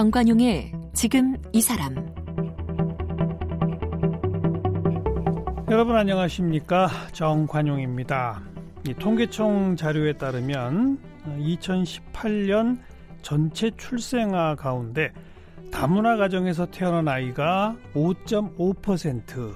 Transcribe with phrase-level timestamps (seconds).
[0.00, 1.94] 정관용의 지금 이 사람
[5.70, 8.40] 여러분 안녕하십니까 정관용입니다.
[8.88, 10.98] 이 통계청 자료에 따르면
[11.38, 12.78] 2018년
[13.20, 15.12] 전체 출생아 가운데
[15.70, 19.54] 다문화 가정에서 태어난 아이가 5.5%.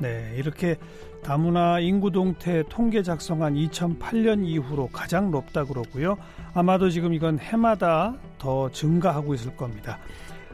[0.00, 0.76] 네, 이렇게
[1.22, 6.16] 다문화 인구 동태 통계 작성한 2008년 이후로 가장 높다 그러고요.
[6.54, 9.98] 아마도 지금 이건 해마다 더 증가하고 있을 겁니다.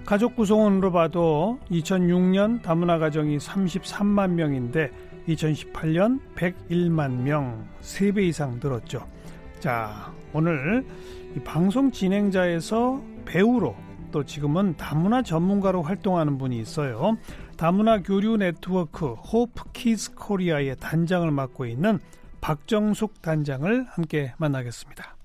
[0.05, 4.91] 가족 구성원으로 봐도 2006년 다문화 가정이 33만 명인데
[5.29, 9.07] 2018년 101만 명, 3배 이상 늘었죠.
[9.61, 10.85] 자, 오늘
[11.35, 13.75] 이 방송 진행자에서 배우로
[14.13, 17.17] 또 지금은 다문화 전문가로 활동하는 분이 있어요.
[17.57, 22.01] 다문화 교류 네트워크 호프 키즈 코리아의 단장을 맡고 있는
[22.41, 25.17] 박정숙 단장을 함께 만나겠습니다.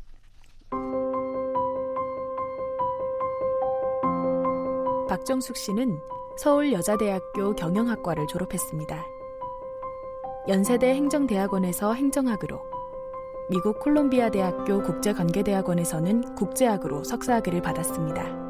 [5.09, 5.97] 박정숙 씨는
[6.37, 9.03] 서울여자대학교 경영학과를 졸업했습니다.
[10.47, 12.61] 연세대 행정대학원에서 행정학으로,
[13.49, 18.48] 미국 콜롬비아 대학교 국제관계대학원에서는 국제학으로 석사학위를 받았습니다.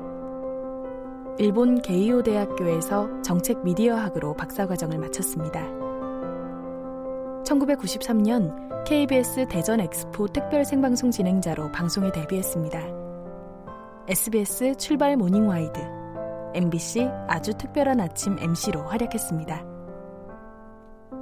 [1.42, 5.62] 일본 게이오 대학교에서 정책 미디어학으로 박사과정을 마쳤습니다.
[7.46, 12.82] 1993년 KBS 대전 엑스포 특별 생방송 진행자로 방송에 데뷔했습니다.
[14.10, 15.80] SBS 출발 모닝와이드,
[16.56, 19.66] MBC 아주 특별한 아침 MC로 활약했습니다.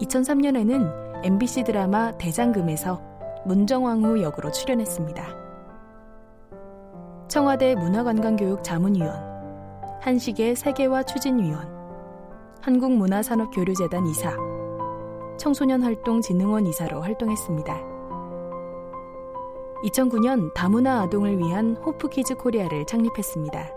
[0.02, 3.00] 2003년에는 MBC 드라마 대장금에서
[3.46, 5.24] 문정왕후 역으로 출연했습니다.
[7.28, 9.27] 청와대 문화관광교육 자문위원,
[10.02, 11.68] 한식의 세계화 추진위원,
[12.62, 14.36] 한국문화산업교류재단 이사,
[15.38, 17.98] 청소년활동진흥원 이사로 활동했습니다.
[19.84, 23.70] 2009년 다문화 아동을 위한 호프키즈 코리아를 창립했습니다.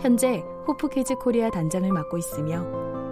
[0.00, 2.64] 현재 호프키즈 코리아 단장을 맡고 있으며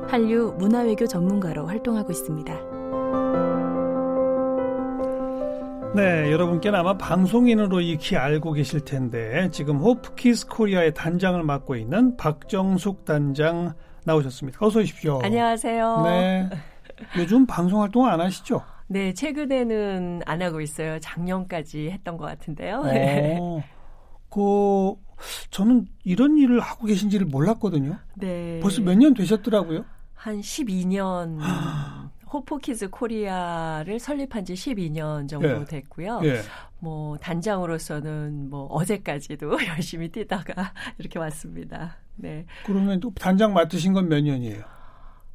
[0.06, 2.75] 한류 문화외교 전문가로 활동하고 있습니다.
[5.96, 13.04] 네, 여러분께는 아마 방송인으로 익히 알고 계실 텐데 지금 호프키즈 코리아의 단장을 맡고 있는 박정숙
[13.06, 13.72] 단장
[14.04, 14.58] 나오셨습니다.
[14.60, 15.20] 어서 오십시오.
[15.22, 16.02] 안녕하세요.
[16.04, 16.50] 네.
[17.18, 18.62] 요즘 방송 활동 안 하시죠?
[18.88, 20.98] 네, 최근에는 안 하고 있어요.
[21.00, 22.82] 작년까지 했던 것 같은데요.
[23.40, 23.62] 어,
[24.30, 24.94] 그
[25.50, 27.96] 저는 이런 일을 하고 계신지를 몰랐거든요.
[28.16, 28.60] 네.
[28.62, 29.84] 벌써 몇 년 되셨더라고요.
[30.14, 31.38] 한 12년
[32.36, 35.64] 호프키즈 코리아를 설립한 지 12년 정도 예.
[35.64, 36.20] 됐고요.
[36.24, 36.41] 예.
[36.78, 41.97] 뭐 단장으로서는 뭐 어제까지도 열심히 뛰다가 이렇게 왔습니다.
[42.16, 42.44] 네.
[42.66, 44.62] 그러면 또 단장 맡으신 건 몇 년이에요?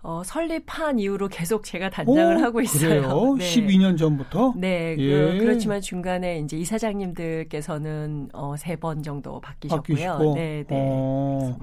[0.04, 3.36] 어, 설립한 이후로 계속 제가 단장을 오, 하고 있어요.
[3.36, 3.46] 네.
[3.46, 4.54] 12년 전부터?
[4.58, 5.32] 네, 예.
[5.34, 9.96] 그, 그렇지만 중간에 이제 이사장님들께서는 어, 세 번 정도 바뀌셨고요.
[9.96, 10.34] 바뀌시고.
[10.36, 10.76] 네, 네.
[10.92, 11.58] 어.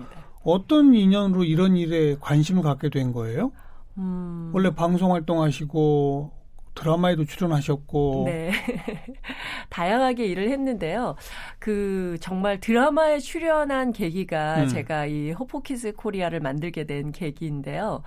[0.44, 3.50] 어떤 인연으로 이런 일에 관심을 갖게 된 거예요?
[3.98, 6.37] 음, 원래 방송 활동하시고
[6.78, 8.52] 드라마에도 출연하셨고 네.
[9.68, 11.16] 다양하게 일을 했는데요.
[11.58, 14.68] 그 정말 드라마에 출연한 계기가 음.
[14.68, 18.02] 제가 이 호프키즈 코리아를 만들게 된 계기인데요.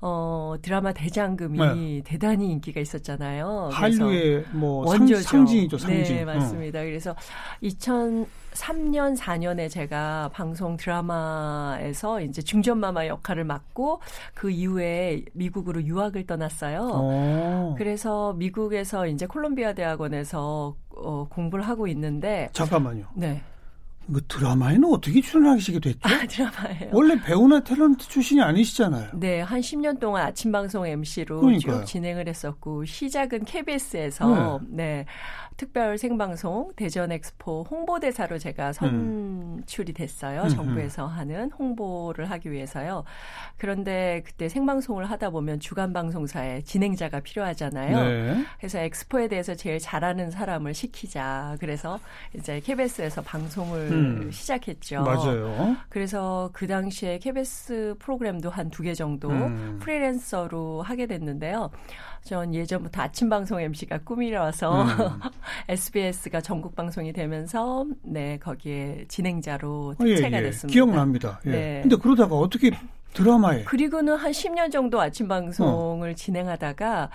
[0.00, 3.68] 어, 드라마 대장금이 대단히 인기가 있었잖아요.
[3.70, 3.76] 네.
[3.76, 5.22] 한류의 뭐 상, 원조죠.
[5.22, 6.16] 상징이죠, 상징.
[6.16, 6.26] 네, 어.
[6.26, 6.82] 맞습니다.
[6.82, 7.14] 그래서
[7.62, 14.00] 2003년, 4년에 제가 방송 드라마에서 이제 중전마마 역할을 맡고
[14.34, 16.90] 그 이후에 미국으로 유학을 떠났어요.
[16.92, 17.74] 어.
[17.76, 23.06] 그래서 미국에서 이제 콜롬비아 대학원에서 어, 공부를 하고 있는데 잠깐만요.
[23.14, 23.42] 네.
[24.12, 25.98] 그 드라마에는 어떻게 출연하시게 됐죠?
[26.02, 26.90] 아, 드라마예요.
[26.92, 29.10] 원래 배우나 탤런트 출신이 아니시잖아요.
[29.14, 31.80] 네, 한 10년 동안 아침 방송 MC로 그러니까요.
[31.80, 35.06] 쭉 진행을 했었고 시작은 KBS에서 네.
[35.56, 40.42] 특별 생방송 대전 엑스포 홍보대사로 제가 선출이 됐어요.
[40.42, 43.04] 음, 정부에서 하는 홍보를 하기 위해서요.
[43.56, 48.04] 그런데 그때 생방송을 하다 보면 주간 방송사에 진행자가 필요하잖아요.
[48.04, 48.44] 네.
[48.58, 51.56] 그래서 엑스포에 대해서 제일 잘하는 사람을 시키자.
[51.60, 52.00] 그래서
[52.36, 54.30] 이제 KBS에서 방송을 음.
[54.30, 55.02] 시작했죠.
[55.02, 55.76] 맞아요.
[55.88, 59.78] 그래서 그 당시에 KBS 프로그램도 한 두 개 정도 음.
[59.80, 61.70] 프리랜서로 하게 됐는데요.
[62.22, 64.88] 전 예전부터 아침 방송 MC가 꿈이라서 음.
[65.68, 70.42] SBS가 전국 방송이 되면서 네 거기에 진행자로 어, 예, 특채가 예.
[70.42, 70.72] 됐습니다.
[70.72, 71.40] 기억납니다.
[71.46, 71.50] 예.
[71.50, 71.78] 네.
[71.82, 72.70] 근데 그러다가 어떻게
[73.12, 77.10] 드라마에 그리고는 한 10년 정도 아침 방송을 진행하다가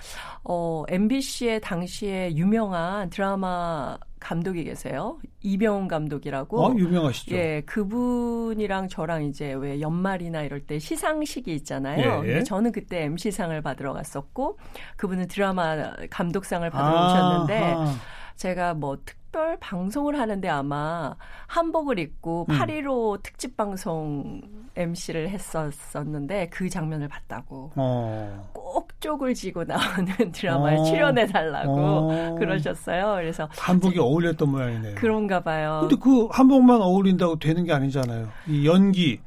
[0.45, 5.19] 어 MBC의 당시에 유명한 드라마 감독이 계세요.
[5.41, 6.61] 이병헌 감독이라고.
[6.61, 7.35] 어, 유명하시죠.
[7.35, 12.23] 예, 그분이랑 저랑 이제 왜 연말이나 이럴 때 시상식이 있잖아요.
[12.25, 14.57] 예, 저는 그때 MC상을 받으러 갔었고
[14.97, 17.95] 그분은 드라마 감독상을 받으러 아, 오셨는데 아.
[18.35, 21.15] 제가 뭐 특, 특별 방송을 하는데 아마
[21.47, 22.55] 한복을 입고 음.
[22.57, 24.41] 8.15 특집 방송
[24.75, 27.71] MC를 했었었는데 그 장면을 봤다고.
[27.75, 28.49] 어.
[28.53, 30.83] 꼭 쪽을 지고 나오는 드라마에 어.
[30.83, 32.35] 출연해 달라고 어.
[32.37, 33.15] 그러셨어요.
[33.15, 34.95] 그래서 한복이 어울렸던 모양이네요.
[34.95, 35.79] 그런가 봐요.
[35.87, 38.29] 근데 그 한복만 어울린다고 되는 게 아니잖아요.
[38.47, 39.19] 이 연기,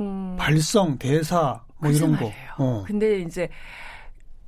[0.00, 2.24] 음, 발성, 대사 뭐 이런 거.
[2.24, 2.50] 말이에요.
[2.58, 2.84] 어.
[2.86, 3.48] 근데 이제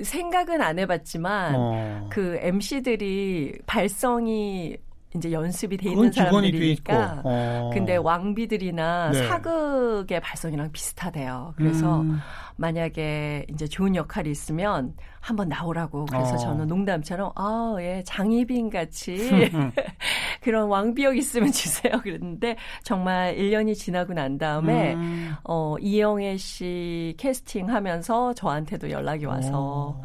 [0.03, 2.09] 생각은 안 해봤지만 어.
[2.11, 4.77] 그 MC들이 발성이
[5.15, 6.13] 이제 연습이 돼 있는.
[6.13, 7.23] 사람들이니까.
[7.25, 7.71] 어.
[7.73, 9.27] 근데 왕비들이나 네.
[9.27, 11.55] 사극의 발성이랑 비슷하대요.
[11.57, 12.19] 그래서 음.
[12.57, 16.07] 만약에 이제 좋은 역할이 있으면 한번 나오라고.
[16.07, 16.39] 그래서 어.
[16.39, 19.17] 저는 농담처럼 아, 예, 장희빈 같이
[20.43, 22.01] 그런 왕비역 있으면 주세요.
[22.03, 25.35] 그랬는데 정말 1년이 지나고 난 다음에 음.
[25.45, 30.03] 어, 이영애 씨 캐스팅 하면서 저한테도 연락이 와서 어.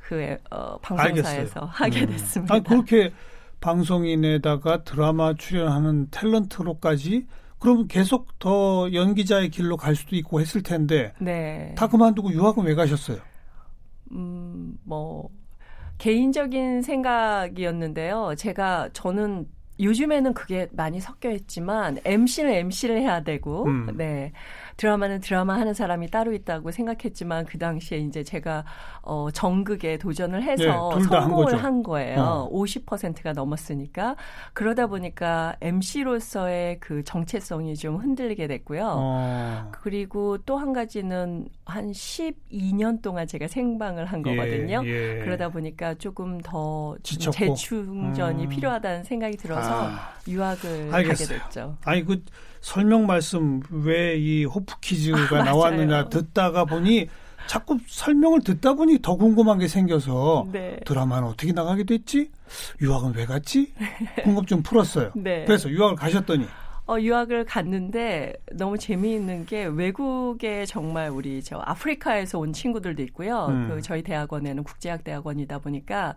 [0.00, 1.64] 그 어, 방송사에서 알겠어요.
[1.70, 2.06] 하게 음.
[2.10, 2.54] 됐습니다.
[2.54, 3.12] 아니, 그렇게
[3.64, 7.24] 방송인에다가 드라마 출연하는 탤런트로까지
[7.58, 11.74] 그럼 계속 더 연기자의 길로 갈 수도 있고 했을 텐데 네.
[11.74, 13.16] 다 그만두고 유학은 왜 가셨어요?
[14.12, 15.30] 음, 뭐
[15.96, 18.34] 개인적인 생각이었는데요.
[18.36, 19.46] 제가 저는
[19.80, 23.96] 요즘에는 그게 많이 섞여 있지만 MC는 MC를 해야 되고 음.
[23.96, 24.32] 네.
[24.76, 28.64] 드라마는 드라마 하는 사람이 따로 있다고 생각했지만 그 당시에 이제 제가
[29.02, 30.64] 어 정극에 도전을 해서
[30.96, 31.56] 네, 성공을 거죠.
[31.56, 32.20] 한 거예요.
[32.20, 32.50] 어.
[32.52, 34.16] 50%가 넘었으니까
[34.52, 38.92] 그러다 보니까 MC로서의 그 정체성이 좀 흔들리게 됐고요.
[38.96, 39.68] 어.
[39.72, 44.82] 그리고 또 한 가지는 한 12년 동안 제가 생방을 한 거거든요.
[44.84, 45.18] 예, 예.
[45.24, 47.36] 그러다 보니까 조금 더 지쳤고.
[47.36, 48.48] 재충전이 음.
[48.48, 51.28] 필요하다는 생각이 들어서 아, 유학을 알겠어요.
[51.28, 51.76] 가게 됐죠.
[51.84, 52.22] 아니 그
[52.64, 55.44] 설명 말씀 왜 이 호프 퀴즈가 아.
[55.44, 57.08] 나왔느냐 듣다가 보니
[57.46, 60.80] 자꾸 설명을 듣다 보니 더 궁금한 게 생겨서 네.
[60.86, 62.30] 드라마는 어떻게 나가게 됐지?
[62.80, 63.74] 유학은 왜 갔지?
[64.22, 65.10] 궁금 좀 풀었어요.
[65.14, 65.44] 네.
[65.44, 66.46] 그래서 유학을 가셨더니
[66.86, 73.46] 어, 유학을 갔는데 너무 재미있는 게 외국에 정말 우리 저 아프리카에서 온 친구들도 있고요.
[73.46, 73.68] 음.
[73.70, 76.14] 그 저희 대학원에는 국제학 대학원이다 보니까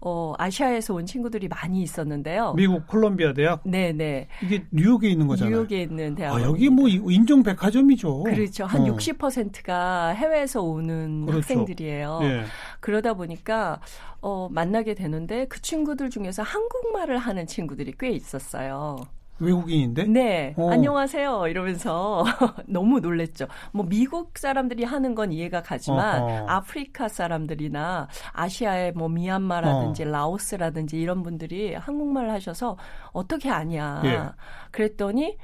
[0.00, 2.54] 어, 아시아에서 온 친구들이 많이 있었는데요.
[2.54, 4.28] 미국 콜롬비아 대학 네, 네.
[4.40, 5.56] 이게 뉴욕에 있는 거잖아요.
[5.56, 6.42] 뉴욕에 있는 아, 대학원.
[6.42, 8.22] 여기 뭐 이- 인종 백화점이죠.
[8.22, 8.66] 그렇죠.
[8.66, 8.84] 한 어.
[8.96, 11.38] 60%가 해외에서 오는 그렇죠.
[11.40, 12.20] 학생들이에요.
[12.22, 12.44] 예.
[12.78, 13.80] 그러다 보니까
[14.20, 18.98] 어, 만나게 되는데 그 친구들 중에서 한국말을 하는 친구들이 꽤 있었어요.
[19.38, 20.70] 외국인인데 네, 어.
[20.70, 22.24] 안녕하세요 이러면서
[22.66, 23.46] 너무 놀랬죠.
[23.72, 26.46] 뭐 미국 사람들이 하는 건 이해가 가지만 어허.
[26.48, 30.08] 아프리카 사람들이나 아시아의 뭐 미얀마라든지 어.
[30.08, 32.76] 라오스라든지 이런 분들이 한국말을 하셔서
[33.12, 34.02] 어떻게 아냐.
[34.04, 34.22] 예.
[34.70, 35.36] 그랬더니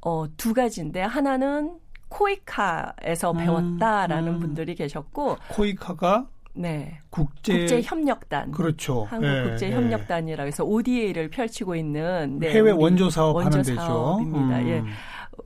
[0.00, 1.78] 어, 두 가지인데 하나는
[2.08, 4.38] 코이카에서 음, 배웠다라는 음.
[4.40, 8.52] 분들이 계셨고, 코이카가 네, 국제, 국제 협력단.
[8.52, 9.04] 그렇죠.
[9.04, 12.46] 한국 예, 국제 협력단이라고 해서 ODA를 펼치고 있는 예.
[12.48, 13.80] 네, 해외 원조 사업 원조 하는 데죠.
[13.80, 14.58] 사업입니다.
[14.58, 14.68] 음.
[14.68, 14.82] 예.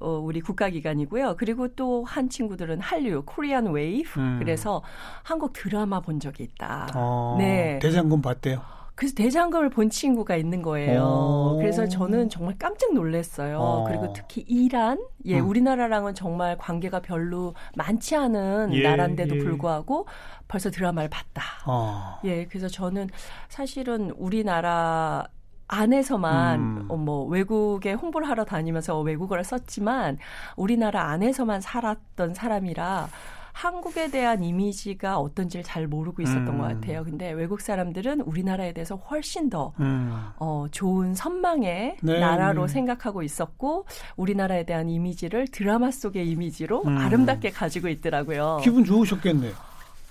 [0.01, 1.37] 어, 우리 국가기관이고요.
[1.39, 4.19] 그리고 또 한 친구들은 한류, Korean Wave.
[4.21, 4.39] 음.
[4.41, 4.83] 그래서
[5.23, 6.89] 한국 드라마 본 적이 있다.
[6.95, 7.79] 어, 네.
[7.81, 8.61] 대장금 봤대요.
[8.97, 11.03] 그래서 대장금을 본 친구가 있는 거예요.
[11.03, 11.57] 오.
[11.59, 13.59] 그래서 저는 정말 깜짝 놀랐어요.
[13.59, 13.85] 어.
[13.85, 15.49] 그리고 특히 이란, 예, 음.
[15.49, 19.39] 우리나라랑은 정말 관계가 별로 많지 않은 예, 나라인데도 예.
[19.41, 20.07] 불구하고
[20.49, 21.43] 벌써 드라마를 봤다.
[21.67, 22.21] 어.
[22.25, 23.11] 예, 그래서 저는
[23.49, 25.27] 사실은 우리나라
[25.69, 26.87] 안에서만 음.
[26.89, 30.17] 어, 뭐 외국에 홍보를 하러 다니면서 외국어를 썼지만
[30.57, 33.09] 우리나라 안에서만 살았던 사람이라
[33.57, 36.59] 한국에 대한 이미지가 어떤지를 잘 모르고 있었던 음.
[36.59, 37.05] 것 같아요.
[37.05, 40.13] 근데 외국 사람들은 우리나라에 대해서 훨씬 더 음.
[40.37, 42.73] 어, 좋은 선망의 네, 나라로 네.
[42.75, 43.87] 생각하고 있었고
[44.17, 46.99] 우리나라에 대한 이미지를 드라마 속의 이미지로 음.
[46.99, 48.61] 아름답게 가지고 있더라고요.
[48.63, 49.55] 기분 좋으셨겠네요.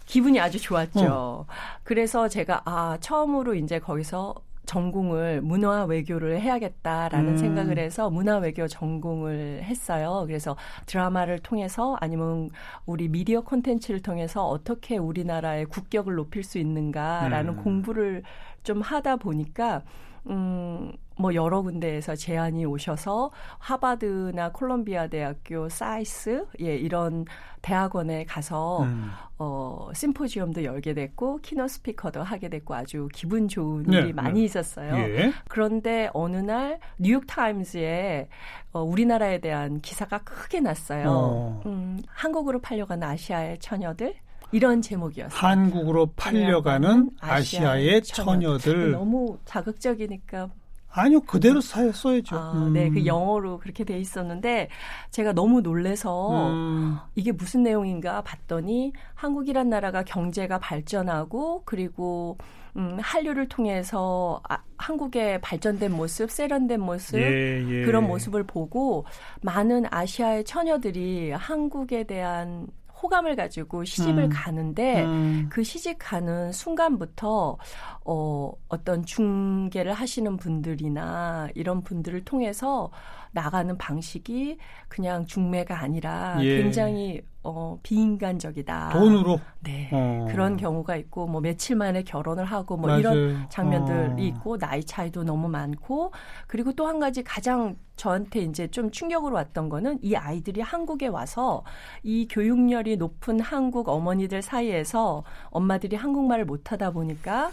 [0.08, 1.06] 기분이 아주 좋았죠.
[1.08, 1.46] 어.
[1.84, 4.34] 그래서 제가 아 처음으로 이제 거기서
[4.66, 7.38] 전공을 문화 외교를 해야겠다라는 음.
[7.38, 10.24] 생각을 해서 문화 외교 전공을 했어요.
[10.28, 10.56] 그래서
[10.86, 12.50] 드라마를 통해서 아니면
[12.86, 17.64] 우리 미디어 콘텐츠를 통해서 어떻게 우리나라의 국격을 높일 수 있는가라는 음.
[17.64, 18.24] 공부를
[18.64, 19.84] 좀 하다 보니까
[20.28, 27.26] 음, 뭐 여러 군데에서 제안이 오셔서 하바드나 콜롬비아 대학교 사이스 예 이런
[27.66, 29.10] 대학원에 가서 음.
[29.40, 34.46] 어 심포지엄도 열게 됐고 키노 스피커도 하게 됐고 아주 기분 좋은 네, 일이 많이 네.
[34.46, 34.96] 있었어요.
[34.96, 35.34] 예.
[35.48, 38.28] 그런데 어느 날 뉴욕 타임즈에
[38.72, 41.06] 어, 우리나라에 대한 기사가 크게 났어요.
[41.10, 41.62] 어.
[41.66, 44.14] 음, 한국으로 팔려가는 아시아의 처녀들
[44.52, 45.36] 이런 제목이었어요.
[45.36, 48.92] 한국으로 팔려가는 아시아의 처녀들.
[48.92, 50.50] 너무 자극적이니까
[50.96, 52.38] 아니요, 그대로 사, 써야죠.
[52.38, 52.74] 아, 음.
[52.74, 54.70] 네, 그 영어로 그렇게 돼 있었는데
[55.12, 56.98] 제가 너무 놀래서 음.
[57.16, 62.38] 이게 무슨 내용인가 봤더니 한국이란 나라가 경제가 발전하고 그리고
[62.78, 67.86] 음, 한류를 통해서 아, 한국의 발전된 모습, 세련된 모습 예, 예.
[67.86, 69.06] 그런 모습을 보고
[69.42, 72.68] 많은 아시아의 처녀들이 한국에 대한
[73.06, 74.30] 호감을 가지고 시집을 음.
[74.34, 75.48] 가는데 음.
[75.50, 77.58] 그 시집 가는 순간부터
[78.04, 82.90] 어 어떤 중개를 하시는 분들이나 이런 분들을 통해서
[83.36, 86.58] 나가는 방식이 그냥 중매가 아니라 예.
[86.64, 88.90] 굉장히 어 비인간적이다.
[88.90, 89.40] 돈으로.
[89.60, 89.90] 네.
[89.92, 90.26] 어.
[90.32, 93.00] 그런 경우가 있고 뭐 며칠 만에 결혼을 하고 뭐 맞아요.
[93.00, 94.26] 이런 장면들이 어.
[94.28, 96.12] 있고 나이 차이도 너무 많고
[96.48, 101.64] 그리고 또 한 가지 가장 저한테 이제 좀 충격으로 왔던 거는 이 아이들이 한국에 와서
[102.04, 107.52] 이 교육열이 높은 한국 어머니들 사이에서 엄마들이 한국말을 못하다 보니까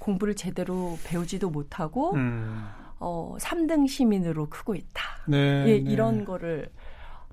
[0.00, 2.66] 공부를 제대로 배우지도 못하고 음.
[3.00, 5.02] 어 3등 시민으로 크고 있다.
[5.26, 5.90] 네, 예, 네.
[5.90, 6.68] 이런 거를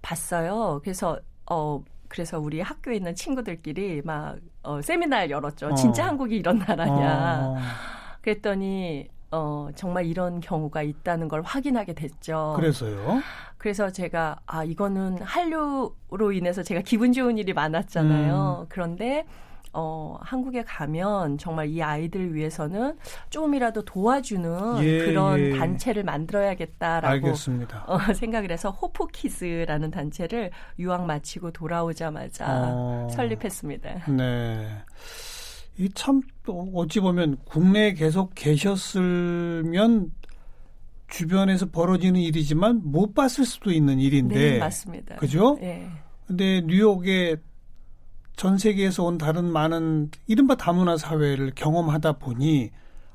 [0.01, 0.79] 봤어요.
[0.81, 1.19] 그래서
[1.49, 5.67] 어 그래서 우리 학교에 있는 친구들끼리 막 어, 세미나를 열었죠.
[5.67, 5.75] 어.
[5.75, 7.41] 진짜 한국이 이런 나라냐.
[7.43, 7.57] 어.
[8.21, 12.53] 그랬더니 어 정말 이런 경우가 있다는 걸 확인하게 됐죠.
[12.55, 13.21] 그래서요.
[13.57, 18.59] 그래서 제가 아 이거는 한류로 인해서 제가 기분 좋은 일이 많았잖아요.
[18.61, 18.65] 음.
[18.69, 19.25] 그런데
[19.79, 22.97] 어 한국에 가면 정말 이 아이들 위해서는
[23.29, 25.51] 조금이라도 도와주는 예, 그런 예.
[25.57, 27.83] 단체를 만들어야겠다라고 알겠습니다.
[27.87, 33.07] 어, 생각을 해서 호프키즈라는 단체를 유학 마치고 돌아오자마자 어.
[33.11, 34.11] 설립했습니다.
[34.11, 34.67] 네.
[35.77, 36.21] 이 참
[36.73, 40.11] 어찌 보면 국내에 계속 계셨으면
[41.07, 44.53] 주변에서 벌어지는 일이지만 못 봤을 수도 있는 일인데.
[44.53, 45.15] 네, 맞습니다.
[45.17, 45.57] 그죠?
[45.61, 45.87] 네.
[46.25, 47.37] 근데 뉴욕에
[48.37, 52.69] 전 세계에서 온 다른 많은 이른바 다문화 사회를 경험하다 보니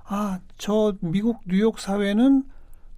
[0.05, 2.43] 아, 저 미국 뉴욕 사회는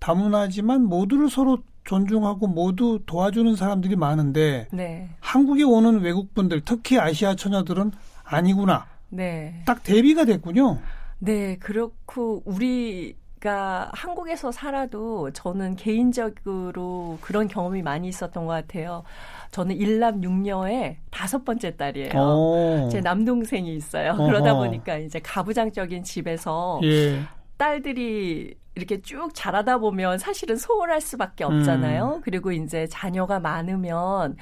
[0.01, 5.11] 다문화지만 모두를 서로 존중하고 모두 도와주는 사람들이 많은데 네.
[5.21, 7.93] 한국에 오는 외국분들 특히 아시아 처녀들은
[8.25, 8.87] 아니구나.
[9.11, 9.63] 네.
[9.67, 10.81] 딱 대비가 됐군요.
[11.19, 19.05] 네, 그렇고 우리 가 한국에서 살아도 저는 개인적으로 그런 경험이 많이 있었던 것 같아요.
[19.51, 22.13] 저는 일남 육녀의 다섯 번째 딸이에요.
[22.15, 22.89] 어.
[22.91, 24.13] 제 남동생이 있어요.
[24.13, 24.25] 어허.
[24.25, 27.21] 그러다 보니까 이제 가부장적인 집에서 예.
[27.59, 32.23] 딸들이 이렇게 쭉 자라다 보면 사실은 소홀할 수밖에 없잖아요.
[32.25, 34.39] 그리고 이제 자녀가 많으면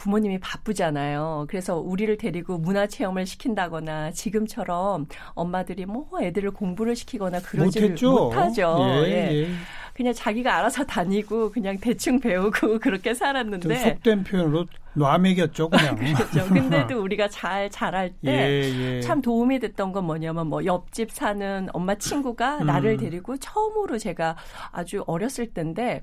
[0.00, 1.44] 부모님이 바쁘잖아요.
[1.48, 8.10] 그래서 우리를 데리고 문화 체험을 시킨다거나 지금처럼 엄마들이 뭐 애들을 공부를 시키거나 그러지를 못했죠.
[8.10, 8.76] 못하죠.
[8.80, 9.42] 예, 예.
[9.42, 9.48] 예.
[9.92, 14.64] 그냥 자기가 알아서 다니고 그냥 대충 배우고 그렇게 좀 살았는데 속된 표현으로
[14.94, 15.96] 놔먹였죠, 그냥.
[16.16, 16.48] 그렇죠.
[16.48, 19.00] 근데도 우리가 잘 자랄 때 예, 예.
[19.02, 22.66] 참 도움이 됐던 건 뭐냐면 뭐 옆집 사는 엄마 친구가 음.
[22.66, 24.36] 나를 데리고 처음으로 제가
[24.72, 26.00] 아주 어렸을 때인데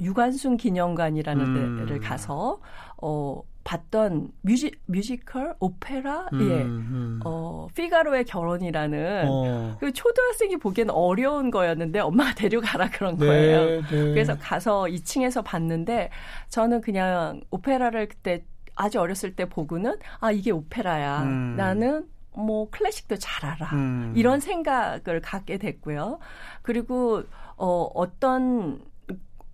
[0.00, 1.76] 유관순 기념관이라는 음.
[1.78, 2.60] 데를 가서
[3.00, 6.62] 어 봤던 뮤지 뮤지컬 오페라 음, 예.
[6.62, 7.20] 음.
[7.24, 9.76] 어 피가로의 결혼이라는 어.
[9.78, 13.82] 그 초등학생이 보기엔 어려운 거였는데 엄마가 데려가라 그런 네, 거예요.
[13.82, 13.88] 네.
[13.90, 16.10] 그래서 가서 2층에서 봤는데
[16.48, 21.22] 저는 그냥 오페라를 그때 아주 어렸을 때 보고는 아 이게 오페라야.
[21.24, 21.54] 음.
[21.56, 23.70] 나는 뭐 클래식도 잘 알아.
[23.74, 24.12] 음.
[24.16, 26.20] 이런 생각을 갖게 됐고요.
[26.62, 27.22] 그리고
[27.56, 28.80] 어 어떤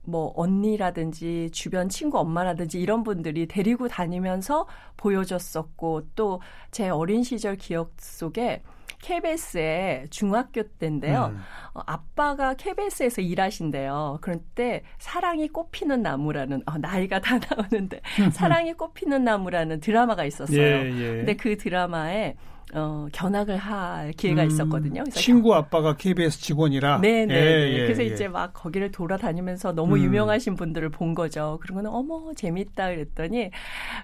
[0.05, 7.93] 뭐 언니라든지 주변 친구 엄마라든지 이런 분들이 데리고 다니면서 보여줬었고 또 제 어린 시절 기억
[7.99, 8.63] 속에
[9.05, 11.33] KBS의 중학교 때인데요.
[11.35, 11.41] 음.
[11.75, 14.19] 어, 아빠가 KBS에서 일하신대요.
[14.23, 18.01] 그럴 때 사랑이 꽃피는 나무라는 어, 나이가 다 나오는데
[18.33, 20.59] 사랑이 꽃피는 나무라는 드라마가 있었어요.
[20.59, 21.17] 예, 예.
[21.17, 22.37] 근데 그 드라마에
[22.73, 25.05] 어, 견학을 할 기회가 음, 있었거든요.
[25.11, 27.03] 친구 아빠가 KBS 직원이라.
[27.03, 27.35] 네네.
[27.35, 28.07] 예, 예, 그래서 예.
[28.07, 30.03] 이제 막 거기를 돌아다니면서 너무 음.
[30.03, 31.59] 유명하신 분들을 본 거죠.
[31.63, 33.51] 그러고는 어머 재밌다 그랬더니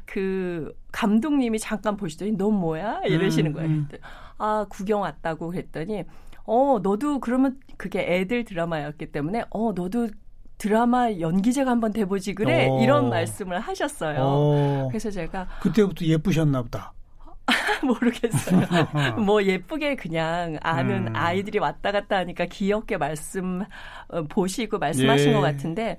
[0.04, 4.00] 그 감독님이 잠깐 보시더니 넌 뭐야 이러시는 음, 거예요.
[4.40, 6.04] 아 구경 왔다고 그랬더니
[6.44, 10.09] 어 너도 그러면 그게 애들 드라마였기 때문에 어 너도
[10.59, 12.80] 드라마 연기자가 한번 돼보지 그래 어.
[12.82, 14.18] 이런 말씀을 하셨어요.
[14.20, 16.92] 어, 그래서 제가 그때부터 예쁘셨나 보다.
[17.82, 18.66] 모르겠어요.
[19.25, 21.16] 뭐 예쁘게 그냥 아는 음.
[21.16, 23.62] 아이들이 왔다 갔다 하니까 귀엽게 말씀
[24.09, 25.32] 어, 보시고 말씀하신 예.
[25.32, 25.97] 것 같은데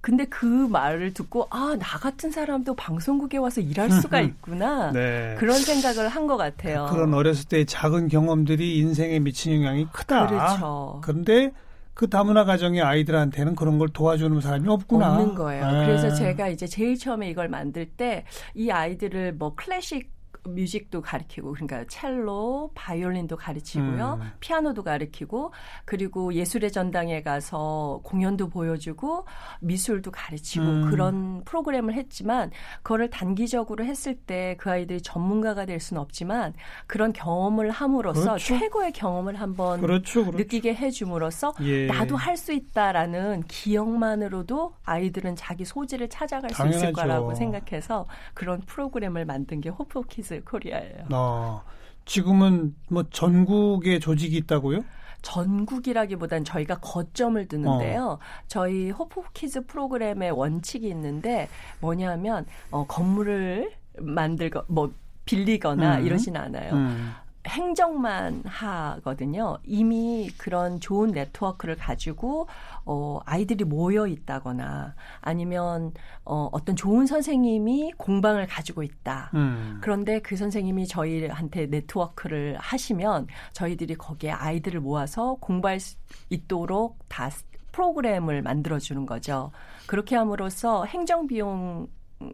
[0.00, 5.36] 근데 그 말을 듣고 아 나 같은 사람도 방송국에 와서 일할 수가 있구나 네.
[5.38, 6.86] 그런 생각을 한 것 같아요.
[6.90, 10.26] 그런 어렸을 때의 작은 경험들이 인생에 미친 영향이 크다.
[10.28, 11.00] 그렇죠.
[11.02, 11.52] 그런데
[11.94, 15.12] 그 다문화 가정의 아이들한테는 그런 걸 도와주는 사람이 없구나.
[15.16, 15.66] 없는 거예요.
[15.66, 15.86] 예.
[15.86, 20.10] 그래서 제가 이제 제일 처음에 이걸 만들 때 이 아이들을 뭐 클래식
[20.44, 24.18] 뮤직도 가르치고 그러니까 첼로, 바이올린도 가르치고요.
[24.20, 24.30] 음.
[24.40, 25.52] 피아노도 가르치고
[25.84, 29.26] 그리고 예술의 전당에 가서 공연도 보여주고
[29.60, 30.90] 미술도 가르치고 음.
[30.90, 32.50] 그런 프로그램을 했지만
[32.82, 36.54] 그거를 단기적으로 했을 때 그 아이들이 전문가가 될 수는 없지만
[36.86, 38.38] 그런 경험을 함으로써 그렇죠.
[38.58, 40.38] 최고의 경험을 한번 그렇죠, 그렇죠.
[40.38, 41.86] 느끼게 해 줌으로써 예.
[41.86, 46.92] 나도 할 수 있다라는 기억만으로도 아이들은 자기 소질을 찾아갈 수 있을 당연하죠.
[46.94, 51.06] 거라고 생각해서 그런 프로그램을 만든 게 호프 키즈 코리아예요.
[51.12, 51.62] 어,
[52.04, 54.84] 지금은 뭐 전국에 조직이 있다고요?
[55.22, 58.04] 전국이라기보단 저희가 거점을 두는데요.
[58.04, 58.18] 어.
[58.48, 61.48] 저희 호프 키즈 프로그램의 원칙이 있는데
[61.80, 64.92] 뭐냐면 어, 건물을 만들거 뭐
[65.24, 66.06] 빌리거나 음.
[66.06, 66.72] 이러진 않아요.
[66.72, 67.12] 음.
[67.46, 69.58] 행정만 하거든요.
[69.64, 72.48] 이미 그런 좋은 네트워크를 가지고
[72.84, 75.92] 어 아이들이 모여 있다거나 아니면
[76.24, 79.30] 어 어떤 좋은 선생님이 공방을 가지고 있다.
[79.34, 79.78] 음.
[79.80, 85.96] 그런데 그 선생님이 저희한테 네트워크를 하시면 저희들이 거기에 아이들을 모아서 공부할 수
[86.28, 87.30] 있도록 다
[87.72, 89.50] 프로그램을 만들어 주는 거죠.
[89.86, 91.88] 그렇게 함으로써 행정 비용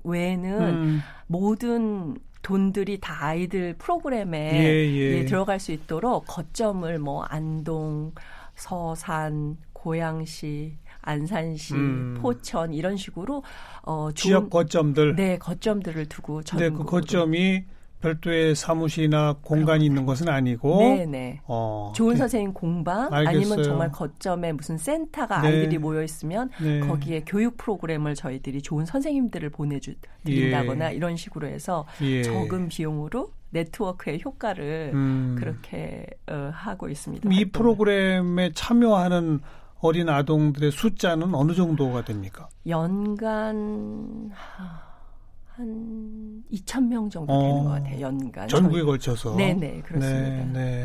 [0.04, 1.00] 외에는 음.
[1.26, 5.18] 모든 돈들이 다 아이들 프로그램에 예, 예.
[5.18, 8.12] 예, 들어갈 수 있도록 거점을 뭐 안동,
[8.54, 12.18] 서산, 고양시, 안산시, 음.
[12.20, 13.42] 포천 이런 식으로
[13.82, 15.16] 어 지역 거점들.
[15.16, 16.84] 네 거점들을 두고 근데 전국으로.
[16.84, 17.64] 그 거점이
[18.00, 21.40] 별도의 사무실이나 공간이 있는 것은 아니고 네네.
[21.46, 22.18] 어, 좋은 네.
[22.18, 23.28] 선생님 공방 알겠어요.
[23.28, 25.48] 아니면 정말 거점에 무슨 센터가 네.
[25.48, 26.80] 아이들이 모여 있으면 네.
[26.80, 32.22] 거기에 교육 프로그램을 저희들이 좋은 선생님들을 보내주 드린다거나 이런 식으로 해서 예.
[32.22, 35.36] 적은 비용으로 네트워크의 효과를 음.
[35.38, 37.28] 그렇게 어, 하고 있습니다.
[37.30, 37.52] 이 활동을.
[37.52, 39.40] 프로그램에 참여하는
[39.80, 42.48] 어린 아동들의 숫자는 어느 정도가 됩니까?
[42.66, 44.82] 연간 하,
[45.56, 48.00] 한 2천 명 정도 어, 되는 것 같아요.
[48.00, 49.36] 연간 전국에 저희- 걸쳐서.
[49.36, 50.44] 네네 그렇습니다.
[50.44, 50.84] 네, 네.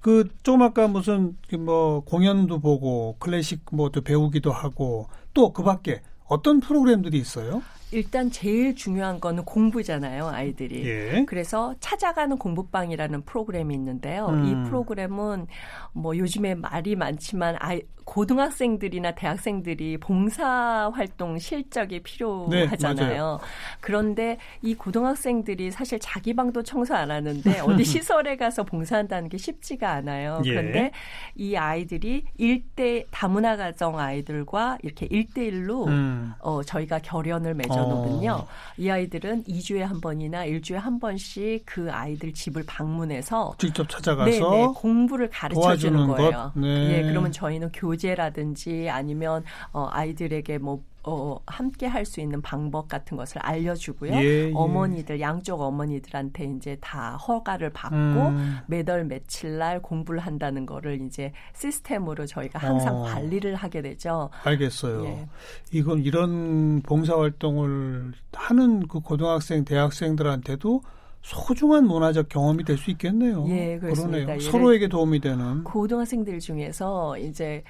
[0.00, 6.60] 그 조금 아까 무슨 그뭐 공연도 보고 클래식 뭐 또 배우기도 하고 또 그밖에 어떤
[6.60, 7.62] 프로그램들이 있어요?
[7.90, 10.86] 일단 제일 중요한 거는 공부잖아요, 아이들이.
[10.86, 11.24] 예.
[11.26, 14.26] 그래서 찾아가는 공부방이라는 프로그램이 있는데요.
[14.26, 14.44] 음.
[14.44, 15.46] 이 프로그램은
[15.92, 23.38] 뭐 요즘에 말이 많지만 아이 고등학생들이나 대학생들이 봉사 활동 실적이 필요하잖아요.
[23.80, 29.92] 그런데 이 고등학생들이 사실 자기 방도 청소 안 하는데 어디 시설에 가서 봉사한다는 게 쉽지가
[29.92, 30.40] 않아요.
[30.46, 30.50] 예.
[30.50, 30.90] 그런데
[31.34, 36.32] 이 아이들이 일대 다문화 가정 아이들과 이렇게 일대일로 음.
[36.38, 38.46] 어, 저희가 결연을 맺어 놓으면요.
[38.78, 44.38] 이 아이들은 2주에 한 번이나 1주에 한 번씩 그 아이들 집을 방문해서 직접 찾아가서 네,
[44.40, 46.30] 네, 공부를 가르쳐 주는 거예요.
[46.30, 46.52] 것?
[46.54, 46.98] 네.
[46.98, 53.16] 예, 그러면 저희는 교재라든지 아니면 어, 아이들에게 뭐 어, 함께 할 수 있는 방법 같은
[53.16, 54.12] 것을 알려주고요.
[54.12, 54.52] 예, 예.
[54.54, 58.58] 어머니들 양쪽 어머니들한테 이제 다 허가를 받고 음.
[58.66, 63.02] 매달 며칠 날 공부를 한다는 거를 이제 시스템으로 저희가 항상 어.
[63.04, 64.30] 관리를 하게 되죠.
[64.44, 65.04] 알겠어요.
[65.04, 65.26] 예.
[65.72, 70.82] 이건 이런 봉사 활동을 하는 그 고등학생, 대학생들한테도
[71.22, 73.44] 소중한 문화적 경험이 될 수 있겠네요.
[73.48, 74.18] 예, 그렇습니다.
[74.24, 74.40] 그러네요.
[74.40, 75.64] 서로에게 도움이 되는.
[75.64, 77.62] 고등학생들 중에서 이제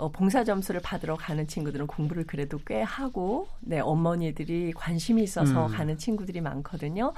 [0.00, 5.72] 어, 봉사 점수를 받으러 가는 친구들은 공부를 그래도 꽤 하고, 네, 어머니들이 관심이 있어서 음.
[5.72, 7.12] 가는 친구들이 많거든요.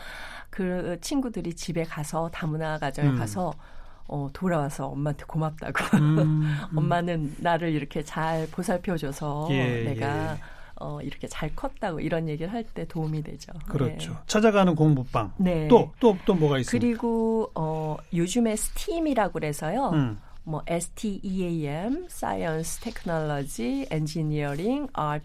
[0.51, 3.19] 그 친구들이 집에 가서 다문화 가정에 음.
[3.19, 3.53] 가서
[4.09, 5.97] 어, 돌아와서 엄마한테 고맙다고.
[5.99, 6.19] 음,
[6.73, 6.79] 음.
[6.79, 10.39] 엄마는 나를 이렇게 잘 보살펴줘서 예, 내가 예.
[10.81, 13.53] 어, 이렇게 잘 컸다고 이런 얘기를 할 때 도움이 되죠.
[13.69, 14.19] 그렇죠.
[14.27, 15.33] 찾아가는 공부방.
[15.37, 15.69] 네.
[15.69, 16.85] 또, 또, 또 뭐가 있습니까?
[16.85, 19.91] 그리고 어, 요즘에 스팀이라고 그래서요.
[19.91, 20.19] 음.
[20.45, 25.25] 뭐 STEAM, Science, Technology, Engineering, Art,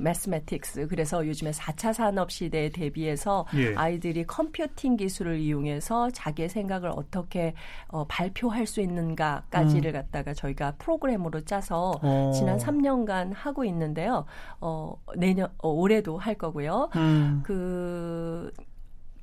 [0.00, 0.86] Mathematics.
[0.88, 3.74] 그래서 요즘에 4차 산업 시대에 대비해서 예.
[3.76, 7.54] 아이들이 컴퓨팅 기술을 이용해서 자기의 생각을 어떻게
[7.88, 12.08] 어, 발표할 수 있는가까지를 갖다가 저희가 프로그램으로 짜서 음.
[12.08, 12.32] 어.
[12.32, 14.24] 지난 3년간 하고 있는데요.
[14.60, 16.90] 어, 내년 어, 올해도 할 거고요.
[16.96, 17.42] 음.
[17.44, 18.50] 그,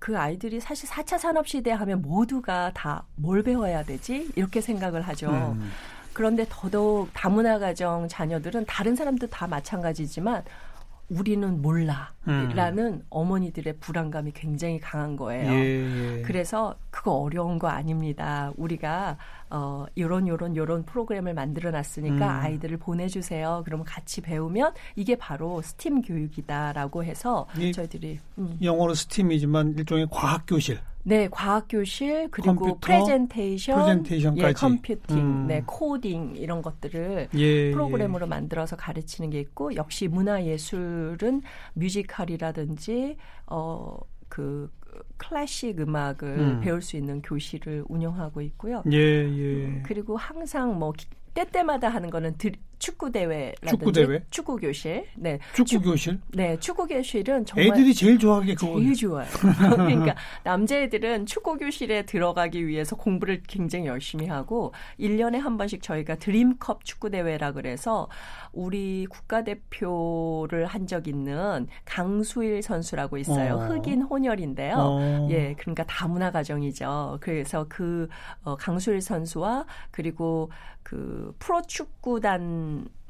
[0.05, 4.29] 그 아이들이 사실 4차 산업 시대 하면 모두가 다 뭘 배워야 되지?
[4.35, 5.31] 이렇게 생각을 하죠.
[5.31, 5.71] 음.
[6.13, 10.43] 그런데 더더욱 다문화 가정 자녀들은 다른 사람들 다 마찬가지지만
[11.09, 12.13] 우리는 몰라.
[12.27, 12.49] 음.
[12.55, 15.51] 라는 어머니들의 불안감이 굉장히 강한 거예요.
[15.51, 16.21] 예, 예.
[16.23, 18.51] 그래서 그거 어려운 거 아닙니다.
[18.57, 19.17] 우리가
[19.51, 22.39] 어 요런 요런 요런 프로그램을 만들어 놨으니까 음.
[22.45, 23.61] 아이들을 보내 주세요.
[23.65, 28.57] 그러면 같이 배우면 이게 바로 스팀 교육이다라고 해서 이- 저희들이 음.
[28.61, 30.79] 영어로 STEAM이지만 일종의 과학 교실.
[31.07, 34.47] 네, 과학 교실 그리고 컴퓨터, 프레젠테이션, 프레젠테이션까지.
[34.47, 35.45] 예, 컴퓨팅, 음.
[35.47, 44.71] 네, 코딩 이런 것들을 예, 프로그램으로 만들어서 가르치는 게 있고 역시 문화 예술은 뮤지컬이라든지 어그
[45.17, 46.59] 클래식 음악을 음.
[46.61, 48.81] 배울 수 있는 교실을 운영하고 있고요.
[48.91, 49.81] 예, 예.
[49.85, 54.23] 그리고 항상 뭐 기- 때때마다 하는 거는 드, 축구 대회라든지 축구 대회?
[54.29, 55.05] 축구 교실.
[55.15, 55.39] 네.
[55.53, 56.19] 축구 교실?
[56.33, 58.79] 네, 축구 교실은 정말 애들이 제일 좋아하게 그거.
[58.79, 59.27] 제일 좋아요.
[59.75, 66.85] 그러니까 남자애들은 축구 교실에 들어가기 위해서 공부를 굉장히 열심히 하고 1년에 한 번씩 저희가 드림컵
[66.85, 68.07] 축구 대회라 그래서
[68.53, 73.55] 우리 국가대표를 한 적 있는 강수일 선수라고 있어요.
[73.55, 73.65] 어.
[73.65, 74.75] 흑인 혼혈인데요.
[74.77, 75.27] 어.
[75.31, 77.17] 예, 그러니까 다문화 가정이죠.
[77.21, 78.07] 그래서 그
[78.43, 80.51] 어, 강수일 선수와 그리고
[80.83, 82.64] 그 프로 축구단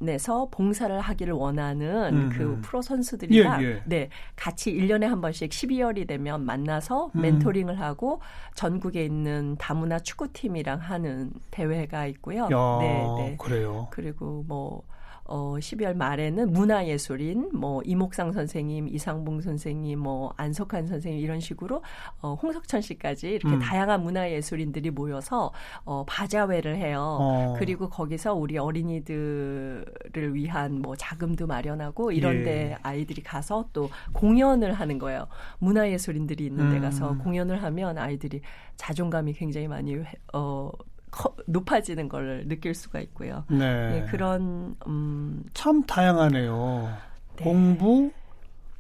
[0.08, 2.62] 에서 봉사를 하기를 원하는 음, 그 음.
[2.62, 3.82] 프로 선수들이랑 예, 예.
[3.86, 7.22] 네, 같이 1년에 한 번씩 12월이 되면 만나서 음.
[7.22, 8.22] 멘토링을 하고
[8.56, 12.44] 전국에 있는 다문화 축구팀이랑 하는 대회가 있고요.
[12.52, 13.38] 야, 네, 네.
[13.40, 13.88] 그래요.
[13.90, 14.84] 그리고 뭐
[15.28, 21.82] 어, 12월 말에는 문화예술인, 뭐, 이목상 선생님, 이상봉 선생님, 뭐, 안석환 선생님, 이런 식으로,
[22.22, 23.60] 어, 홍석천 씨까지 이렇게 음.
[23.60, 25.52] 다양한 문화예술인들이 모여서,
[25.84, 27.18] 어, 바자회를 해요.
[27.20, 27.56] 어.
[27.58, 32.78] 그리고 거기서 우리 어린이들을 위한 뭐 자금도 마련하고 이런데 예.
[32.84, 35.28] 아이들이 가서 또 공연을 하는 거예요.
[35.60, 36.82] 문화예술인들이 있는 데 음.
[36.82, 38.42] 가서 공연을 하면 아이들이
[38.76, 40.70] 자존감이 굉장히 많이 회- 어
[41.16, 43.46] 커- 높아지는 걸 느낄 수가 있고요.
[43.50, 43.58] 네.
[44.02, 46.94] 네, 그런 음 참 다양하네요.
[47.38, 47.44] 네.
[47.44, 48.12] 공부,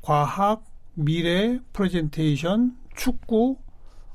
[0.01, 3.57] 과학, 미래, 프레젠테이션, 축구,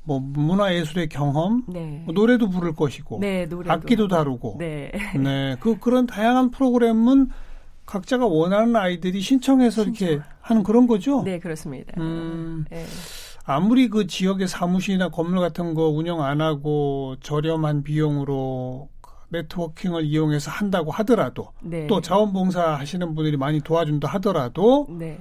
[0.03, 2.03] 뭐 문화예술의 경험, 네.
[2.05, 4.93] 뭐 노래도 부를 것이고, 네, 노래도 악기도 다루고, 네.
[5.17, 7.29] 네, 그 그런 다양한 프로그램은
[7.87, 10.23] 각자가 원하는 아이들이 신청해서 이렇게 신청을.
[10.41, 11.23] 하는 그런 거죠.
[11.23, 12.01] 네, 그렇습니다.
[12.01, 12.65] 음.
[12.71, 12.85] 네.
[13.51, 18.89] 아무리 그 지역의 사무실이나 건물 같은 거 운영 안 하고 저렴한 비용으로
[19.31, 21.89] 네트워킹을 이용해서 한다고 하더라도 네.
[21.89, 25.21] 또 자원봉사 하시는 분들이 많이 도와준다 하더라도 네.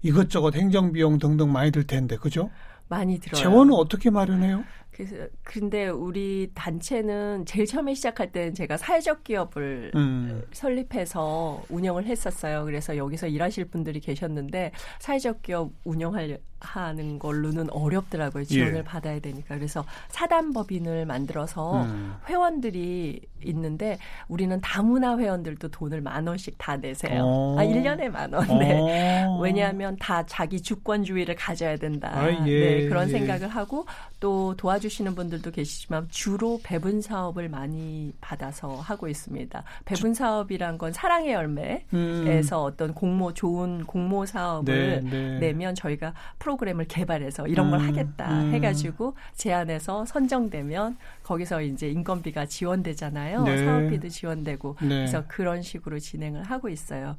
[0.00, 2.50] 이것저것 행정 비용 등등 많이 들 텐데 그죠?
[2.88, 3.42] 많이 들어요.
[3.42, 4.64] 재원은 어떻게 마련해요?
[4.96, 10.42] 그래서 근데 우리 단체는 제일 처음에 시작할 때는 제가 사회적 기업을 음.
[10.52, 12.64] 설립해서 운영을 했었어요.
[12.64, 18.44] 그래서 여기서 일하실 분들이 계셨는데 사회적 기업 운영할 하는 걸로는 어렵더라고요.
[18.44, 18.82] 지원을 예.
[18.82, 19.56] 받아야 되니까.
[19.56, 22.14] 그래서 사단법인을 만들어서 음.
[22.26, 27.22] 회원들이 있는데 우리는 다문화 회원들도 돈을 만 원씩 다 내세요.
[27.24, 27.56] 어.
[27.58, 28.46] 아, 1년에 만 원.
[28.58, 29.24] 네.
[29.24, 29.38] 어.
[29.40, 32.10] 왜냐하면 다 자기 주권주의를 가져야 된다.
[32.12, 33.12] 아, 예, 네, 그런 예.
[33.12, 33.86] 생각을 하고
[34.18, 39.62] 또 도와주 시는 분들도 계시지만 주로 배분 사업을 많이 받아서 하고 있습니다.
[39.84, 42.66] 배분 사업이란 건 사랑의 열매에서 음.
[42.66, 45.38] 어떤 공모 좋은 공모 사업을 네, 네.
[45.38, 48.52] 내면 저희가 프로그램을 개발해서 이런 걸 음, 하겠다 음.
[48.52, 53.42] 해가지고 제안해서 선정되면 거기서 이제 인건비가 지원되잖아요.
[53.44, 53.64] 네.
[53.64, 54.88] 사업비도 지원되고 네.
[54.88, 57.16] 그래서 그런 식으로 진행을 하고 있어요.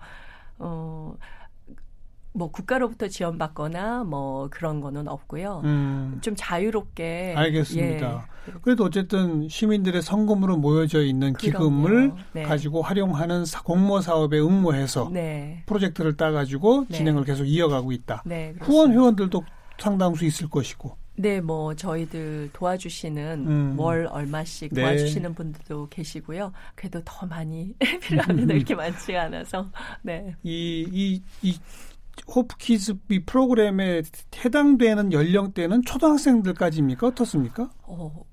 [0.60, 1.16] 어,
[2.38, 5.62] 뭐 국가로부터 지원받거나 뭐 그런 거는 없고요.
[5.66, 6.20] 음.
[6.22, 8.28] 좀 자유롭게 알겠습니다.
[8.48, 8.54] 예.
[8.62, 12.14] 그래도 어쨌든 시민들의 성금으로 모여져 있는 기금을.
[12.34, 12.44] 네.
[12.44, 15.64] 가지고 활용하는 사- 공모 사업에 응모해서 네.
[15.66, 16.98] 프로젝트를 따가지고 네.
[16.98, 18.22] 진행을 계속 이어가고 있다.
[18.26, 18.54] 네.
[18.62, 18.92] 후원.
[18.94, 19.44] 회원들도
[19.80, 20.96] 상당수 있을 것이고.
[21.20, 23.80] 네, 뭐 저희들 도와주시는 음.
[23.80, 24.82] 월 얼마씩 네.
[24.84, 26.52] 도와주시는 분들도 계시고요.
[26.76, 27.74] 그래도 더 많이
[28.04, 28.54] 필요합니다.
[28.54, 29.68] 이렇게 많지가 않아서.
[30.04, 30.36] 네.
[30.44, 31.56] 이, 이, 이
[32.28, 34.02] 호프키즈 이 프로그램에
[34.44, 37.08] 해당되는 연령대는 초등학생들까지입니까?
[37.08, 37.70] 어떻습니까?
[37.84, 38.26] 어,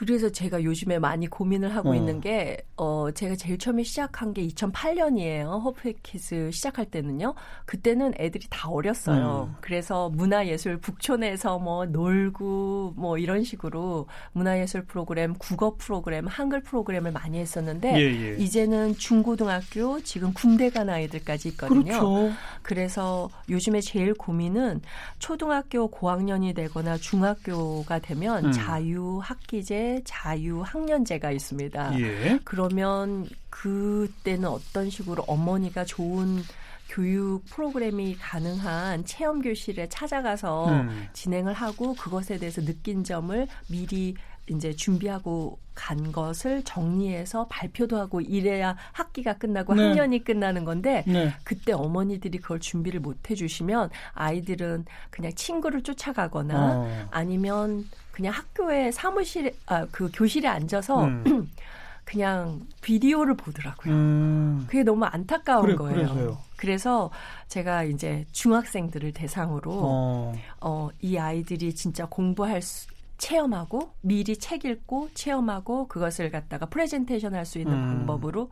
[0.00, 1.94] 그래서 제가 요즘에 많이 고민을 하고 어.
[1.94, 5.62] 있는 게, 어, 제가 제일 처음에 시작한 게 2008년이에요.
[5.62, 7.34] 허프키즈 시작할 때는요.
[7.66, 9.50] 그때는 애들이 다 어렸어요.
[9.50, 9.56] 음.
[9.60, 17.38] 그래서 문화예술 북촌에서 뭐 놀고 뭐 이런 식으로 문화예술 프로그램, 국어 프로그램, 한글 프로그램을 많이
[17.38, 18.36] 했었는데, 예, 예.
[18.38, 21.82] 이제는 중고등학교, 지금 군대 간 아이들까지 있거든요.
[21.84, 22.30] 그렇죠.
[22.62, 24.80] 그래서 요즘에 제일 고민은
[25.18, 28.52] 초등학교 고학년이 되거나 중학교가 되면 음.
[28.52, 32.00] 자유 학기제, 자유 학년제가 있습니다.
[32.00, 32.40] 예.
[32.44, 36.42] 그러면 그때는 어떤 식으로 어머니가 좋은
[36.88, 41.08] 교육 프로그램이 가능한 체험 교실에 찾아가서 음.
[41.12, 44.14] 진행을 하고 그것에 대해서 느낀 점을 미리
[44.48, 49.88] 이제 준비하고 간 것을 정리해서 발표도 하고 이래야 학기가 끝나고 네.
[49.88, 51.32] 학년이 끝나는 건데 네.
[51.44, 57.08] 그때 어머니들이 그걸 준비를 못 해주시면 아이들은 그냥 친구를 쫓아가거나 어.
[57.10, 57.86] 아니면
[58.20, 61.50] 그냥 학교에 사무실에 아그 교실에 앉아서 음.
[62.04, 63.94] 그냥 비디오를 보더라고요.
[63.94, 64.64] 음.
[64.66, 65.94] 그게 너무 안타까운 그래, 거예요.
[65.94, 66.38] 그래서요.
[66.56, 67.10] 그래서
[67.48, 70.34] 제가 이제 중학생들을 대상으로 어.
[70.60, 77.46] 어, 이 아이들이 진짜 공부할 수, 체험하고 미리 책 읽고 체험하고 그것을 갖다가 프레젠테이션 할
[77.46, 77.86] 수 있는 음.
[77.86, 78.50] 방법으로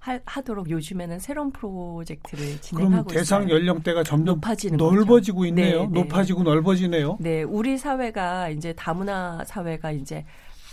[0.00, 3.54] 하, 도록 요즘에는 새로운 프로젝트를 그럼 진행하고 대상 있어요.
[3.56, 5.48] 연령대가 점점 높아지는 넓어지고 거죠.
[5.48, 5.80] 있네요.
[5.82, 6.00] 네, 네.
[6.00, 7.18] 높아지고 넓어지네요.
[7.20, 10.24] 네, 우리 사회가 이제 다문화 사회가 이제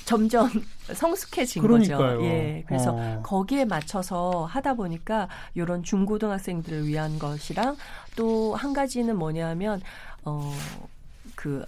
[0.05, 0.49] 점점
[0.93, 2.17] 성숙해진 그러니까요.
[2.19, 2.23] 거죠.
[2.25, 2.63] 예.
[2.65, 3.21] 그래서 어.
[3.23, 7.75] 거기에 맞춰서 하다 보니까 이런 중고등학생들을 위한 것이랑
[8.15, 9.81] 또 한 가지는 뭐냐면
[10.23, 11.65] 어그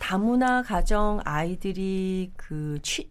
[0.00, 3.08] 다문화 가정 아이들이 그 취,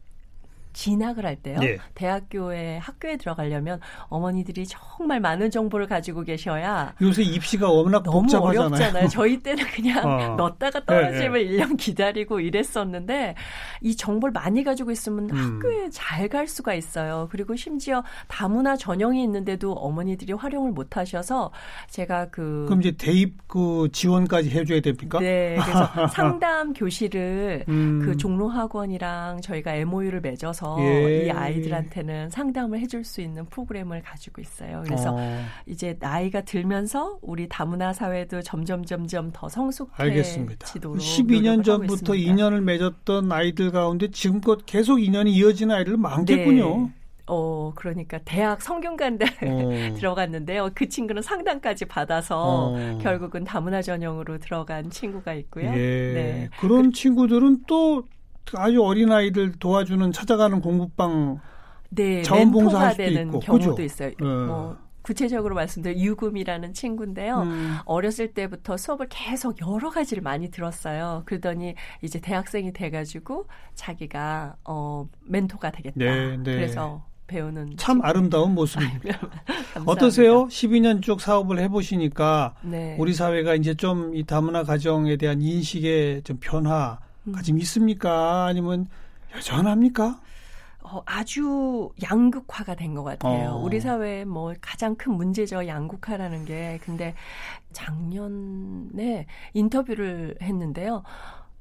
[0.74, 1.60] 진학을 할 때요.
[1.64, 1.78] 예.
[1.96, 8.68] 대학교에 학교에 들어가려면 어머니들이 정말 많은 정보를 가지고 계셔야 요새 입시가 워낙 너무 복잡하잖아요.
[8.68, 9.08] 어렵잖아요.
[9.12, 10.36] 저희 때는 그냥 어.
[10.36, 13.36] 넣었다가 떨어지면 일 1년 기다리고 이랬었는데
[13.82, 15.36] 이 정보를 많이 가지고 있으면 음.
[15.36, 17.28] 학교에 잘 갈 수가 있어요.
[17.32, 21.52] 그리고 심지어 다문화 전형이 있는데도 어머니들이 활용을 못 하셔서
[21.90, 25.20] 제가 그 그럼 이제 대입 그 지원까지 해 줘야 됩니까?
[25.20, 28.02] 네, 그래서 상담 교실을 음.
[28.04, 31.26] 그 종로 학원이랑 저희가 MOU를 맺어서 예.
[31.26, 34.84] 이 아이들한테는 상담을 해줄 수 있는 프로그램을 가지고 있어요.
[34.86, 35.20] 그래서 어,
[35.66, 39.50] 이제 나이가 들면서 우리 다문화 사회도 점점 점점 더.
[39.50, 42.16] 성숙해지도록 12년 노력을 하고 전부터.
[42.16, 46.78] 인연을 맺었던 아이들 가운데 지금껏 계속 인연이 이어지는 아이들 많겠군요.
[46.78, 46.94] 네.
[47.32, 49.70] 어 그러니까 대학 성균관대 어.
[49.96, 50.72] 들어갔는데요.
[50.74, 52.98] 그 친구는 상담까지 받아서 어.
[53.02, 55.66] 결국은 다문화 전형으로 들어간 친구가 있고요.
[55.66, 56.14] 예.
[56.14, 56.50] 네.
[56.60, 58.04] 그런 친구들은 또
[58.56, 61.40] 아주 어린 아이들 도와주는 찾아가는 공부방
[61.92, 63.84] 네, 수도 되는 있고, 경우도 그죠?
[63.84, 64.10] 있어요.
[64.10, 64.26] 네.
[64.26, 67.42] 뭐 구체적으로 말씀드려 유금이라는 친구인데요.
[67.42, 67.78] 음.
[67.86, 71.24] 어렸을 때부터 수업을 계속 여러 가지를 많이 들었어요.
[71.26, 75.96] 그러더니 이제 대학생이 돼가지고 자기가 어 멘토가 되겠다.
[75.98, 76.44] 네, 네.
[76.44, 79.20] 그래서 배우는 참 아름다운 모습입니다.
[79.86, 80.46] 어떠세요?
[80.48, 82.96] 12년 쭉 사업을 해보시니까 네.
[83.00, 87.44] 우리 사회가 이제 좀 이 다문화 가정에 대한 인식의 좀 변화 가 음.
[87.44, 88.46] 좀 있습니까?
[88.46, 88.88] 아니면
[89.36, 90.20] 여전합니까?
[90.82, 93.52] 어, 아주 양극화가 된 것 같아요.
[93.52, 93.58] 어.
[93.64, 95.68] 우리 사회의 뭐 가장 큰 문제죠.
[95.68, 96.80] 양극화라는 게.
[96.84, 97.14] 근데
[97.74, 101.04] 작년에 인터뷰를 했는데요.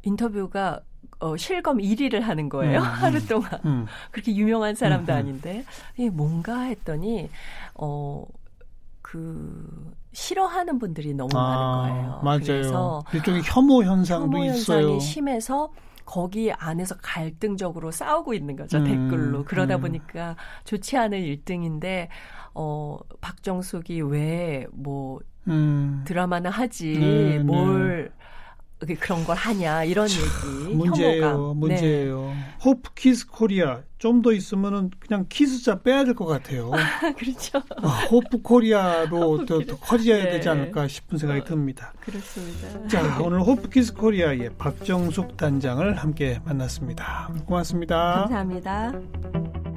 [0.02, 0.80] 인터뷰가
[1.20, 2.78] 어, 실검 1위를 하는 거예요.
[2.78, 3.50] 음, 하루 동안.
[3.64, 3.86] 음.
[4.12, 5.18] 그렇게 유명한 사람도 음, 음.
[5.18, 5.64] 아닌데.
[5.96, 7.28] 이게 뭔가 했더니,
[7.74, 8.24] 어,
[9.02, 12.20] 그, 싫어하는 분들이 너무 많은 거예요.
[12.22, 12.40] 맞아요.
[12.40, 14.78] 그래서 일종의 혐오 현상도 혐오 있어요.
[14.78, 15.70] 현상이 심해서
[16.08, 19.82] 거기 안에서 갈등적으로 싸우고 있는 거죠 음, 댓글로 그러다 음.
[19.82, 22.08] 보니까 좋지 않은 일등인데
[22.54, 26.04] 어 박정숙이 왜뭐 음.
[26.06, 28.14] 드라마나 하지 네, 뭘 이렇게
[29.00, 31.60] 그런 걸 하냐 이런 얘기 문제예요, 혐오감.
[31.60, 31.66] 네.
[31.66, 32.32] 문제예요.
[32.64, 36.70] 호프 키즈 코리아 좀 더 있으면은 그냥 키즈자 빼야 될 것 같아요.
[36.70, 37.12] 네.
[37.18, 40.30] 그렇죠 아, 호프 코리아로 더, 더 커져야 네.
[40.30, 41.92] 되지 않을까 싶은 생각이 듭니다.
[42.00, 42.86] 그렇습니다.
[42.86, 47.32] 자, 오늘 호프 키스 코리아의 박정숙 단장을 함께 만났습니다.
[47.46, 48.26] 고맙습니다.
[48.28, 49.67] 감사합니다.